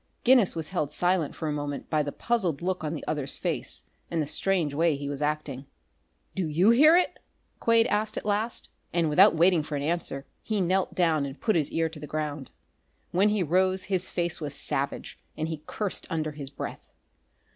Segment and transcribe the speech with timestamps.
[0.23, 3.83] Guinness was held silent for a moment by the puzzled look on the other's face
[4.09, 5.67] and the strange way he was acting.
[6.33, 7.19] "Do you hear it?"
[7.59, 11.55] Quade asked at last; and without waiting for an answer, he knelt down and put
[11.55, 12.49] his ear to the ground.
[13.11, 16.95] When he rose his face was savage, and he cursed under his breath.